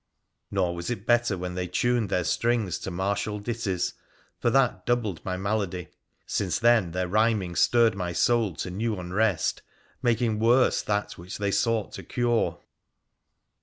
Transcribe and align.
Nor 0.49 0.73
was 0.73 0.89
it 0.89 1.05
better 1.05 1.37
when 1.37 1.53
they 1.53 1.67
tuned 1.67 2.09
their 2.09 2.23
strings 2.23 2.79
to 2.79 2.89
martial 2.89 3.37
ditties, 3.37 3.93
for 4.39 4.49
that 4.49 4.83
doubled 4.87 5.23
my 5.23 5.37
malady, 5.37 5.89
since 6.25 6.57
then 6.57 6.89
their 6.89 7.07
rhyming 7.07 7.55
stirred 7.55 7.93
my 7.93 8.11
soul 8.11 8.55
to 8.55 8.71
new 8.71 8.97
unrest, 8.99 9.61
making 10.01 10.39
worse 10.39 10.81
that 10.81 11.19
which 11.19 11.37
they 11.37 11.51
sought 11.51 11.91
to 11.91 12.01
cure. 12.01 12.57